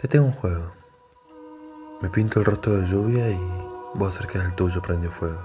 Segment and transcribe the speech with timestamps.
[0.00, 0.70] Te tengo un juego.
[2.00, 3.38] Me pinto el rostro de lluvia y
[3.94, 5.40] vos acercas el tuyo prendió fuego.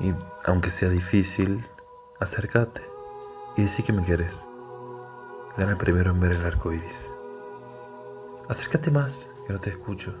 [0.00, 0.12] Y
[0.44, 1.66] aunque sea difícil,
[2.20, 2.82] acércate
[3.56, 4.46] y decí que me quieres.
[5.56, 7.10] Gana primero en ver el arco iris.
[8.50, 10.12] Acércate más, que no te escucho.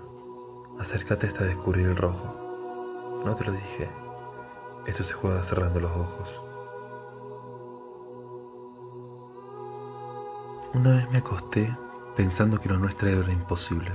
[0.80, 3.20] Acércate hasta descubrir el rojo.
[3.26, 3.90] No te lo dije.
[4.86, 6.40] Esto se juega cerrando los ojos.
[10.72, 11.70] Una vez me acosté
[12.16, 13.92] pensando que lo nuestro era imposible.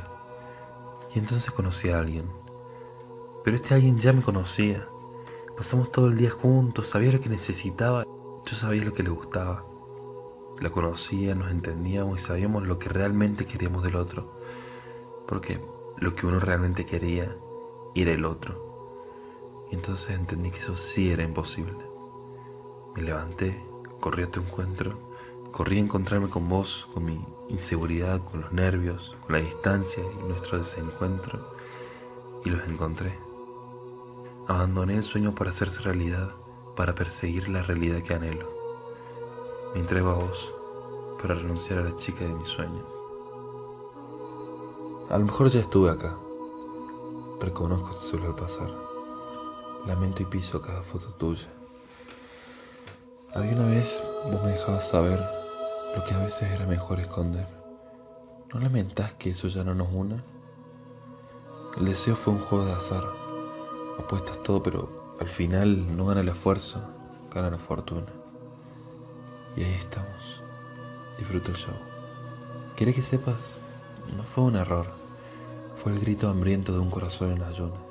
[1.13, 2.25] Y entonces conocí a alguien.
[3.43, 4.87] Pero este alguien ya me conocía.
[5.57, 9.65] Pasamos todo el día juntos, sabía lo que necesitaba, yo sabía lo que le gustaba.
[10.59, 14.31] La conocía, nos entendíamos y sabíamos lo que realmente queríamos del otro.
[15.27, 15.59] Porque
[15.97, 17.35] lo que uno realmente quería
[17.95, 19.67] era el otro.
[19.71, 21.77] Y entonces entendí que eso sí era imposible.
[22.95, 23.63] Me levanté,
[23.99, 25.08] corrí a tu encuentro,
[25.51, 27.19] corrí a encontrarme con vos, con mi
[27.49, 31.39] inseguridad, con los nervios, con la distancia y nuestro desencuentro,
[32.45, 33.17] y los encontré.
[34.47, 36.31] Abandoné el sueño para hacerse realidad,
[36.75, 38.47] para perseguir la realidad que anhelo.
[39.73, 40.49] Me entrego a vos
[41.21, 42.85] para renunciar a la chica de mis sueños.
[45.09, 46.15] A lo mejor ya estuve acá.
[47.41, 48.69] Reconozco tu suelo al pasar.
[49.85, 51.47] Lamento y piso cada foto tuya.
[53.33, 55.38] Había una vez vos me dejabas saber
[55.95, 57.47] lo que a veces era mejor esconder.
[58.53, 60.23] ¿No lamentás que eso ya no nos una?
[61.77, 63.03] El deseo fue un juego de azar.
[63.97, 66.81] Apuestas todo, pero al final no gana el esfuerzo,
[67.33, 68.07] gana la fortuna.
[69.55, 70.41] Y ahí estamos.
[71.17, 71.75] Disfruta el show.
[72.75, 73.59] Quiere que sepas,
[74.15, 74.87] no fue un error.
[75.75, 77.88] Fue el grito hambriento de un corazón en ayunas.